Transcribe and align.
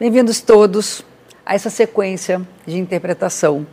Bem-vindos 0.00 0.40
todos 0.40 1.04
a 1.44 1.54
essa 1.54 1.70
sequência 1.70 2.40
de 2.66 2.78
interpretação 2.78 3.64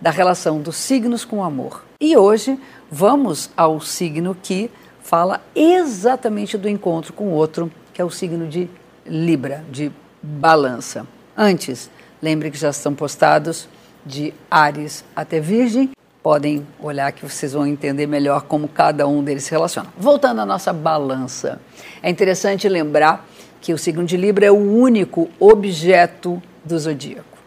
da 0.00 0.10
relação 0.10 0.60
dos 0.60 0.76
signos 0.76 1.24
com 1.24 1.38
o 1.38 1.44
amor. 1.44 1.84
E 1.98 2.16
hoje 2.16 2.58
vamos 2.90 3.48
ao 3.56 3.80
signo 3.80 4.36
que 4.42 4.70
fala 5.00 5.40
exatamente 5.54 6.58
do 6.58 6.68
encontro 6.68 7.12
com 7.12 7.28
o 7.28 7.32
outro, 7.32 7.70
que 7.94 8.02
é 8.02 8.04
o 8.04 8.10
signo 8.10 8.48
de 8.48 8.68
Libra, 9.06 9.64
de 9.70 9.90
balança. 10.20 11.06
Antes, 11.36 11.88
lembre 12.20 12.50
que 12.50 12.58
já 12.58 12.70
estão 12.70 12.94
postados 12.94 13.68
de 14.04 14.34
Ares 14.50 15.04
até 15.14 15.40
Virgem. 15.40 15.90
Podem 16.22 16.66
olhar 16.80 17.10
que 17.12 17.26
vocês 17.26 17.54
vão 17.54 17.66
entender 17.66 18.06
melhor 18.06 18.42
como 18.42 18.68
cada 18.68 19.06
um 19.06 19.24
deles 19.24 19.44
se 19.44 19.50
relaciona. 19.52 19.88
Voltando 19.96 20.40
à 20.42 20.46
nossa 20.46 20.72
balança, 20.72 21.58
é 22.02 22.10
interessante 22.10 22.68
lembrar 22.68 23.26
que 23.60 23.72
o 23.72 23.78
signo 23.78 24.04
de 24.04 24.16
Libra 24.16 24.46
é 24.46 24.50
o 24.50 24.56
único 24.56 25.28
objeto 25.38 26.42
do 26.64 26.78
zodíaco. 26.78 27.38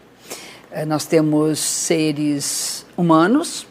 É, 0.70 0.84
nós 0.84 1.06
temos 1.06 1.58
seres 1.58 2.84
humanos, 2.96 3.66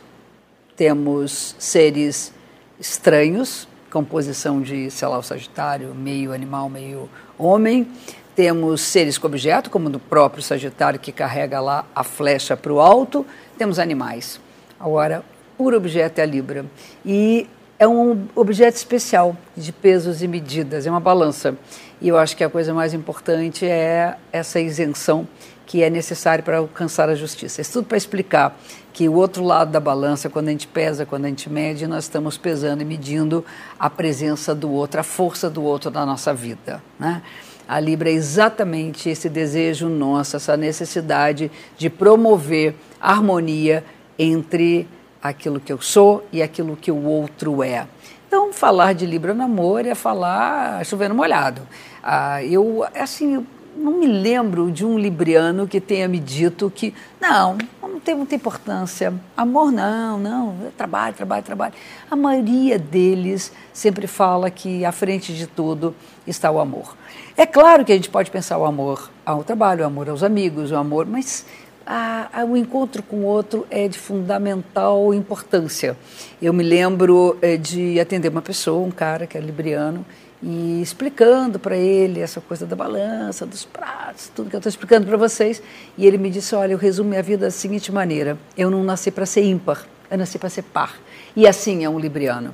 temos 0.76 1.56
seres 1.60 2.34
estranhos, 2.80 3.68
composição 3.92 4.62
de, 4.62 4.90
sei 4.90 5.08
lá, 5.08 5.18
o 5.18 5.24
Sagitário, 5.24 5.94
meio 5.94 6.34
animal, 6.34 6.70
meio 6.70 7.10
homem. 7.38 7.88
Temos 8.36 8.82
seres 8.82 9.18
com 9.18 9.28
objeto, 9.28 9.70
como 9.70 9.90
no 9.90 10.00
próprio 10.00 10.42
Sagitário, 10.42 11.00
que 11.00 11.12
carrega 11.12 11.60
lá 11.60 11.86
a 11.96 12.04
flecha 12.04 12.58
para 12.58 12.73
o 12.73 12.80
alto. 12.80 13.26
Temos 13.58 13.78
animais. 13.78 14.40
Agora, 14.80 15.23
por 15.58 15.73
objeto 15.73 16.20
é 16.20 16.23
a 16.23 16.26
Libra. 16.26 16.66
E 17.06 17.48
é 17.84 17.88
um 17.88 18.28
objeto 18.34 18.76
especial 18.76 19.36
de 19.58 19.73
pesos 19.73 20.23
e 20.23 20.28
medidas, 20.28 20.88
é 20.88 20.90
uma 20.90 21.02
balança. 21.02 21.58
E 22.00 22.08
eu 22.08 22.18
acho 22.18 22.36
que 22.36 22.44
a 22.44 22.50
coisa 22.50 22.73
mais 22.73 22.94
importante 22.94 23.66
é 23.66 24.16
essa 24.32 24.58
isenção 24.59 25.28
que 25.66 25.84
é 25.84 25.90
necessária 25.90 26.42
para 26.42 26.59
alcançar 26.59 27.09
a 27.09 27.16
justiça. 27.16 27.59
Isso 27.59 27.73
tudo 27.73 27.88
para 27.88 27.98
explicar 27.98 28.58
que 28.94 29.09
o 29.09 29.14
outro 29.14 29.44
lado 29.44 29.72
da 29.72 29.81
balança, 29.81 30.30
quando 30.30 30.48
a 30.48 30.52
gente 30.52 30.66
pesa, 30.66 31.06
quando 31.06 31.26
a 31.26 31.28
gente 31.28 31.50
mede, 31.50 31.86
nós 31.86 32.06
estamos 32.06 32.38
pesando 32.38 32.81
e 32.81 32.86
medindo 32.86 33.44
a 33.78 33.89
presença 33.89 34.56
do 34.56 34.72
outro, 34.72 35.02
a 35.02 35.04
força 35.04 35.50
do 35.50 35.61
outro 35.61 35.92
na 35.92 36.06
nossa 36.06 36.34
vida. 36.34 36.81
Né? 36.98 37.22
A 37.67 37.81
Libra 37.81 38.09
é 38.09 38.14
exatamente 38.14 39.09
esse 39.09 39.28
desejo 39.28 39.89
nosso, 39.89 40.38
essa 40.38 40.56
necessidade 40.56 41.52
de 41.78 41.89
promover 41.89 42.76
harmonia 43.02 43.84
entre 44.17 44.88
aquilo 45.24 45.60
que 45.60 45.72
eu 45.72 45.82
sou 45.82 46.28
e 46.34 46.44
aquilo 46.44 46.76
que 46.76 46.92
o 46.92 47.06
outro 47.06 47.64
é. 47.64 47.88
Então, 48.28 48.52
falar 48.52 48.94
de 48.94 49.06
Libra 49.06 49.34
no 49.34 49.44
amor 49.44 49.86
é 49.86 49.96
falar 49.96 50.84
chovendo 50.86 51.16
molhado. 51.16 51.62
Ah, 52.04 52.44
eu, 52.44 52.86
assim, 52.94 53.46
não 53.78 53.94
me 53.94 54.08
lembro 54.08 54.72
de 54.72 54.86
um 54.86 55.00
libriano 55.00 55.68
que 55.68 55.80
tenha 55.80 56.08
me 56.08 56.20
dito 56.20 56.72
que 56.74 56.94
não, 57.22 57.58
não 57.82 58.00
tem 58.00 58.16
muita 58.16 58.36
importância. 58.36 59.14
Amor 59.38 59.72
não, 59.72 60.20
não, 60.20 60.58
trabalho, 60.78 61.16
trabalho, 61.16 61.44
trabalho. 61.44 61.74
A 62.10 62.16
maioria 62.16 62.78
deles 62.78 63.52
sempre 63.72 64.08
fala 64.08 64.52
que 64.52 64.84
à 64.84 64.92
frente 64.92 65.34
de 65.34 65.48
tudo 65.48 65.96
está 66.28 66.52
o 66.52 66.60
amor. 66.60 66.98
É 67.38 67.46
claro 67.46 67.86
que 67.86 67.92
a 67.92 67.96
gente 67.96 68.10
pode 68.10 68.30
pensar 68.30 68.58
o 68.58 68.66
amor 68.66 69.10
ao 69.26 69.44
trabalho, 69.44 69.84
o 69.84 69.88
amor 69.88 70.10
aos 70.10 70.22
amigos, 70.22 70.72
o 70.72 70.76
amor, 70.76 71.06
mas 71.06 71.46
a, 71.86 72.42
a, 72.42 72.45
o 72.45 72.56
encontro 72.56 73.03
com 73.03 73.17
o 73.17 73.23
outro 73.23 73.66
é 73.70 73.88
de 73.88 73.98
fundamental 73.98 75.14
importância. 75.14 75.98
Eu 76.42 76.53
me 76.53 76.64
lembro 76.64 77.38
é, 77.42 77.58
de 77.58 78.00
atender 78.00 78.30
uma 78.30 78.42
pessoa, 78.42 78.86
um 78.86 78.92
cara 78.92 79.28
que 79.28 79.38
é 79.38 79.42
libriano, 79.42 80.06
e 80.42 80.81
explicando 80.81 81.58
para 81.58 81.78
ele 81.78 82.20
essa 82.20 82.42
coisa 82.42 82.66
da 82.66 82.76
balança, 82.76 83.45
dos 83.45 83.64
pratos, 83.64 84.30
tudo 84.36 84.50
que 84.50 84.56
eu 84.56 84.59
estou 84.59 84.70
explicando 84.70 85.08
para 85.08 85.16
vocês. 85.16 85.64
E 85.98 86.06
ele 86.06 86.17
me 86.17 86.30
disse: 86.30 86.54
Olha, 86.54 86.73
eu 86.73 86.78
resumo 86.78 87.09
minha 87.09 87.23
vida 87.23 87.45
da 87.45 87.52
seguinte 87.52 87.92
maneira: 87.92 88.38
eu 88.58 88.70
não 88.70 88.84
nasci 88.84 89.09
para 89.09 89.26
ser 89.26 89.44
ímpar, 89.44 89.86
eu 90.11 90.17
nasci 90.17 90.38
para 90.38 90.50
ser 90.50 90.64
par. 90.64 90.98
E 91.36 91.48
assim 91.48 91.86
é 91.86 91.89
um 91.89 91.98
libriano. 91.98 92.54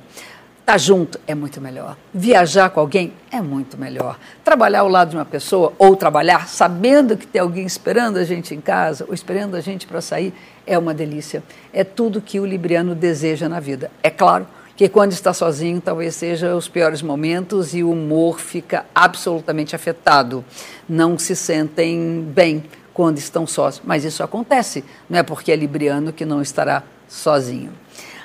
Estar 0.60 0.72
tá 0.72 0.78
junto 0.78 1.18
é 1.26 1.34
muito 1.34 1.60
melhor. 1.60 1.96
Viajar 2.14 2.70
com 2.70 2.78
alguém 2.78 3.12
é 3.30 3.40
muito 3.40 3.76
melhor. 3.76 4.18
Trabalhar 4.44 4.80
ao 4.80 4.88
lado 4.88 5.10
de 5.10 5.16
uma 5.16 5.24
pessoa 5.24 5.72
ou 5.78 5.96
trabalhar 5.96 6.46
sabendo 6.46 7.16
que 7.16 7.26
tem 7.26 7.40
alguém 7.40 7.66
esperando 7.66 8.18
a 8.18 8.24
gente 8.24 8.54
em 8.54 8.60
casa 8.60 9.04
ou 9.08 9.12
esperando 9.12 9.56
a 9.56 9.60
gente 9.60 9.86
para 9.86 10.00
sair 10.00 10.32
é 10.66 10.78
uma 10.78 10.94
delícia. 10.94 11.42
É 11.72 11.82
tudo 11.82 12.20
que 12.20 12.38
o 12.38 12.46
libriano 12.46 12.94
deseja 12.94 13.48
na 13.48 13.58
vida. 13.58 13.90
É 14.02 14.10
claro 14.10 14.46
que 14.76 14.88
quando 14.88 15.12
está 15.12 15.34
sozinho 15.34 15.80
talvez 15.80 16.14
seja 16.14 16.54
os 16.54 16.68
piores 16.68 17.02
momentos 17.02 17.74
e 17.74 17.82
o 17.82 17.90
humor 17.90 18.38
fica 18.38 18.86
absolutamente 18.94 19.74
afetado. 19.74 20.44
Não 20.88 21.18
se 21.18 21.34
sentem 21.34 22.22
bem 22.22 22.64
quando 22.94 23.18
estão 23.18 23.46
sós, 23.46 23.82
mas 23.84 24.04
isso 24.04 24.22
acontece. 24.22 24.84
Não 25.08 25.18
é 25.18 25.22
porque 25.22 25.50
é 25.50 25.56
libriano 25.56 26.12
que 26.12 26.24
não 26.24 26.40
estará 26.40 26.82
sozinho. 27.08 27.72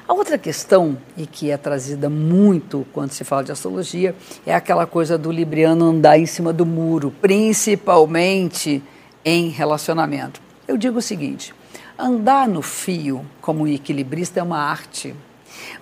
A 0.07 0.13
outra 0.13 0.37
questão, 0.37 0.99
e 1.17 1.25
que 1.25 1.49
é 1.49 1.57
trazida 1.57 2.07
muito 2.11 2.85
quando 2.93 3.09
se 3.09 3.23
fala 3.23 3.43
de 3.43 3.51
astrologia, 3.51 4.15
é 4.45 4.53
aquela 4.53 4.85
coisa 4.85 5.17
do 5.17 5.31
libriano 5.31 5.83
andar 5.85 6.19
em 6.19 6.27
cima 6.27 6.53
do 6.53 6.63
muro, 6.63 7.11
principalmente 7.19 8.83
em 9.23 9.49
relacionamento. 9.49 10.39
Eu 10.67 10.77
digo 10.77 10.99
o 10.99 11.01
seguinte: 11.01 11.55
andar 11.97 12.47
no 12.47 12.61
fio 12.61 13.25
como 13.41 13.67
equilibrista 13.67 14.39
é 14.39 14.43
uma 14.43 14.59
arte. 14.59 15.15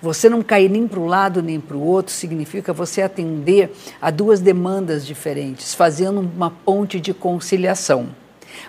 Você 0.00 0.30
não 0.30 0.42
cair 0.42 0.70
nem 0.70 0.88
para 0.88 1.00
um 1.00 1.06
lado 1.06 1.42
nem 1.42 1.60
para 1.60 1.76
o 1.76 1.84
outro 1.84 2.10
significa 2.10 2.72
você 2.72 3.02
atender 3.02 3.74
a 4.00 4.10
duas 4.10 4.40
demandas 4.40 5.04
diferentes, 5.04 5.74
fazendo 5.74 6.20
uma 6.20 6.50
ponte 6.50 6.98
de 6.98 7.12
conciliação. 7.12 8.08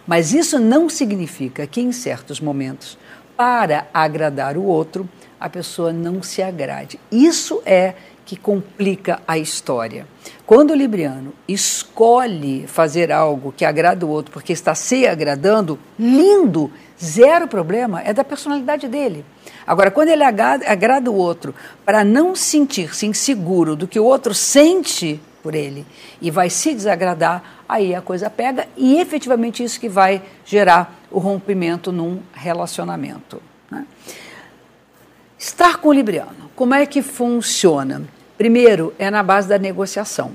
Mas 0.06 0.34
isso 0.34 0.60
não 0.60 0.90
significa 0.90 1.66
que 1.66 1.80
em 1.80 1.94
certos 1.94 2.42
momentos, 2.42 2.98
para 3.38 3.88
agradar 3.94 4.58
o 4.58 4.64
outro, 4.64 5.08
a 5.40 5.50
pessoa 5.50 5.92
não 5.92 6.22
se 6.24 6.42
agrade. 6.42 7.00
Isso 7.12 7.62
é 7.66 7.96
que 8.26 8.36
complica 8.36 9.22
a 9.28 9.38
história. 9.38 10.08
Quando 10.46 10.72
o 10.72 10.76
libriano 10.76 11.34
escolhe 11.48 12.66
fazer 12.68 13.12
algo 13.12 13.52
que 13.52 13.64
agrada 13.64 14.06
o 14.06 14.10
outro 14.10 14.32
porque 14.32 14.52
está 14.52 14.74
se 14.74 15.08
agradando, 15.08 15.80
lindo, 15.98 16.72
zero 17.02 17.48
problema, 17.48 18.02
é 18.02 18.14
da 18.14 18.24
personalidade 18.24 18.88
dele. 18.88 19.24
Agora, 19.66 19.92
quando 19.92 20.10
ele 20.10 20.24
agrada 20.24 21.12
o 21.12 21.16
outro 21.16 21.54
para 21.86 22.04
não 22.04 22.36
sentir-se 22.36 23.06
inseguro 23.06 23.76
do 23.76 23.88
que 23.88 24.00
o 24.00 24.04
outro 24.04 24.34
sente 24.34 25.20
por 25.42 25.54
ele 25.54 25.86
e 26.20 26.32
vai 26.32 26.50
se 26.50 26.74
desagradar, 26.74 27.64
aí 27.70 27.94
a 27.94 28.02
coisa 28.02 28.30
pega 28.30 28.68
e 28.76 29.00
efetivamente 29.00 29.64
isso 29.64 29.80
que 29.80 29.90
vai 29.90 30.24
gerar 30.44 31.00
o 31.12 31.20
rompimento 31.20 31.92
num 31.92 32.20
relacionamento. 32.34 33.42
Né? 33.70 33.86
Estar 35.46 35.78
com 35.78 35.90
o 35.90 35.94
Libriano, 35.94 36.50
como 36.56 36.74
é 36.74 36.88
que 36.88 37.04
funciona? 37.04 38.02
Primeiro, 38.36 38.96
é 38.98 39.12
na 39.12 39.22
base 39.22 39.48
da 39.48 39.60
negociação. 39.60 40.32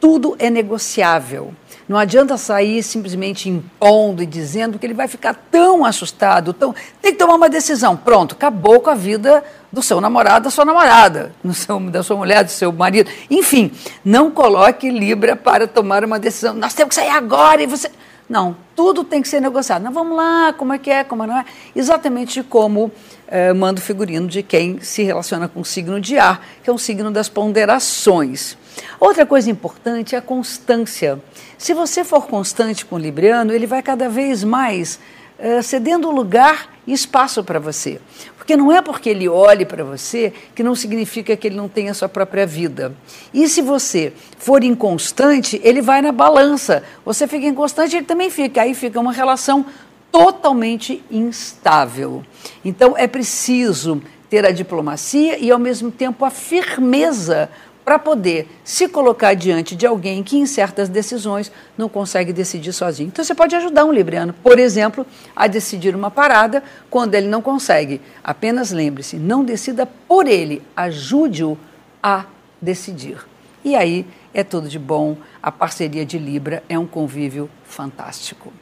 Tudo 0.00 0.34
é 0.38 0.48
negociável. 0.48 1.52
Não 1.86 1.98
adianta 1.98 2.38
sair 2.38 2.82
simplesmente 2.82 3.50
impondo 3.50 4.22
e 4.22 4.26
dizendo 4.26 4.78
que 4.78 4.86
ele 4.86 4.94
vai 4.94 5.08
ficar 5.08 5.34
tão 5.50 5.84
assustado, 5.84 6.54
tão... 6.54 6.74
tem 7.02 7.12
que 7.12 7.18
tomar 7.18 7.34
uma 7.34 7.50
decisão. 7.50 7.98
Pronto, 7.98 8.34
acabou 8.34 8.80
com 8.80 8.88
a 8.88 8.94
vida 8.94 9.44
do 9.70 9.82
seu 9.82 10.00
namorado, 10.00 10.44
da 10.44 10.50
sua 10.50 10.64
namorada, 10.64 11.34
seu, 11.52 11.78
da 11.90 12.02
sua 12.02 12.16
mulher, 12.16 12.44
do 12.44 12.50
seu 12.50 12.72
marido. 12.72 13.10
Enfim, 13.30 13.72
não 14.02 14.30
coloque 14.30 14.88
Libra 14.88 15.36
para 15.36 15.68
tomar 15.68 16.02
uma 16.02 16.18
decisão. 16.18 16.54
Nós 16.54 16.72
temos 16.72 16.96
que 16.96 17.02
sair 17.02 17.10
agora 17.10 17.62
e 17.62 17.66
você. 17.66 17.90
Não, 18.26 18.56
tudo 18.74 19.04
tem 19.04 19.20
que 19.20 19.28
ser 19.28 19.40
negociado. 19.40 19.82
Não, 19.82 19.92
vamos 19.92 20.16
lá, 20.16 20.54
como 20.54 20.72
é 20.72 20.78
que 20.78 20.90
é, 20.90 21.04
como 21.04 21.26
não 21.26 21.36
é. 21.36 21.44
Exatamente 21.76 22.42
como 22.42 22.90
eh, 23.34 23.52
manda 23.52 23.80
o 23.80 23.82
figurino 23.82 24.28
de 24.28 24.44
quem 24.44 24.78
se 24.80 25.02
relaciona 25.02 25.48
com 25.48 25.60
o 25.60 25.64
signo 25.64 26.00
de 26.00 26.16
ar, 26.16 26.46
que 26.62 26.70
é 26.70 26.72
um 26.72 26.78
signo 26.78 27.10
das 27.10 27.28
ponderações. 27.28 28.56
Outra 29.00 29.26
coisa 29.26 29.50
importante 29.50 30.14
é 30.14 30.18
a 30.18 30.22
constância. 30.22 31.20
Se 31.58 31.74
você 31.74 32.04
for 32.04 32.28
constante 32.28 32.86
com 32.86 32.94
o 32.94 32.98
Libriano, 32.98 33.52
ele 33.52 33.66
vai 33.66 33.82
cada 33.82 34.08
vez 34.08 34.44
mais 34.44 35.00
eh, 35.36 35.60
cedendo 35.62 36.12
lugar 36.12 36.72
e 36.86 36.92
espaço 36.92 37.42
para 37.42 37.58
você. 37.58 38.00
Porque 38.36 38.56
não 38.56 38.70
é 38.70 38.80
porque 38.80 39.08
ele 39.08 39.28
olhe 39.28 39.64
para 39.64 39.82
você 39.82 40.32
que 40.54 40.62
não 40.62 40.76
significa 40.76 41.36
que 41.36 41.48
ele 41.48 41.56
não 41.56 41.68
tenha 41.68 41.92
sua 41.92 42.08
própria 42.08 42.46
vida. 42.46 42.94
E 43.32 43.48
se 43.48 43.62
você 43.62 44.12
for 44.38 44.62
inconstante, 44.62 45.60
ele 45.64 45.82
vai 45.82 46.00
na 46.00 46.12
balança. 46.12 46.84
Você 47.04 47.26
fica 47.26 47.46
inconstante, 47.46 47.96
ele 47.96 48.06
também 48.06 48.30
fica. 48.30 48.62
Aí 48.62 48.74
fica 48.74 49.00
uma 49.00 49.12
relação 49.12 49.66
totalmente 50.14 51.02
instável. 51.10 52.22
Então 52.64 52.96
é 52.96 53.08
preciso 53.08 54.00
ter 54.30 54.46
a 54.46 54.52
diplomacia 54.52 55.36
e, 55.40 55.50
ao 55.50 55.58
mesmo 55.58 55.90
tempo, 55.90 56.24
a 56.24 56.30
firmeza 56.30 57.50
para 57.84 57.98
poder 57.98 58.48
se 58.62 58.88
colocar 58.88 59.34
diante 59.34 59.74
de 59.74 59.84
alguém 59.84 60.22
que, 60.22 60.38
em 60.38 60.46
certas 60.46 60.88
decisões, 60.88 61.50
não 61.76 61.88
consegue 61.88 62.32
decidir 62.32 62.72
sozinho. 62.72 63.08
Então, 63.08 63.24
você 63.24 63.34
pode 63.34 63.56
ajudar 63.56 63.84
um 63.84 63.92
libriano, 63.92 64.32
por 64.32 64.60
exemplo, 64.60 65.04
a 65.34 65.48
decidir 65.48 65.96
uma 65.96 66.12
parada 66.12 66.62
quando 66.88 67.16
ele 67.16 67.26
não 67.26 67.42
consegue. 67.42 68.00
Apenas 68.22 68.70
lembre-se, 68.70 69.16
não 69.16 69.44
decida 69.44 69.84
por 69.84 70.28
ele, 70.28 70.62
ajude-o 70.76 71.58
a 72.00 72.24
decidir. 72.62 73.18
E 73.64 73.74
aí 73.74 74.06
é 74.32 74.44
tudo 74.44 74.68
de 74.68 74.78
bom. 74.78 75.16
A 75.42 75.50
parceria 75.50 76.06
de 76.06 76.18
Libra 76.18 76.62
é 76.68 76.78
um 76.78 76.86
convívio 76.86 77.50
fantástico. 77.64 78.52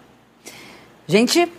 Gente, 1.06 1.50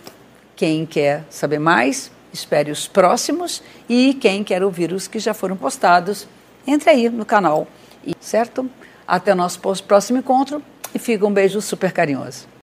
quem 0.56 0.86
quer 0.86 1.24
saber 1.28 1.58
mais, 1.58 2.10
espere 2.32 2.70
os 2.70 2.88
próximos 2.88 3.62
e 3.88 4.14
quem 4.14 4.42
quer 4.42 4.62
ouvir 4.62 4.92
os 4.92 5.06
que 5.06 5.18
já 5.18 5.34
foram 5.34 5.56
postados, 5.56 6.26
entre 6.66 6.90
aí 6.90 7.08
no 7.10 7.26
canal. 7.26 7.68
Certo? 8.20 8.68
Até 9.06 9.32
o 9.32 9.36
nosso 9.36 9.60
próximo 9.86 10.18
encontro 10.18 10.62
e 10.94 10.98
fica 10.98 11.26
um 11.26 11.32
beijo 11.32 11.60
super 11.60 11.92
carinhoso. 11.92 12.48